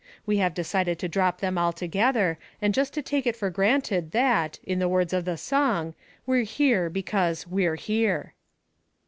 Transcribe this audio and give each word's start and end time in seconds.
We 0.25 0.37
have 0.37 0.55
decided 0.55 0.97
to 0.97 1.07
drop 1.07 1.41
them 1.41 1.59
altogether, 1.59 2.39
and 2.59 2.73
just 2.73 2.91
to 2.95 3.03
take 3.03 3.27
it 3.27 3.35
for 3.35 3.51
granted 3.51 4.13
that, 4.13 4.57
in 4.63 4.79
the 4.79 4.89
words 4.89 5.13
of 5.13 5.25
the 5.25 5.37
song, 5.37 5.93
we're 6.25 6.41
here 6.41 6.89
because 6.89 7.45
we're 7.45 7.75
here." 7.75 8.33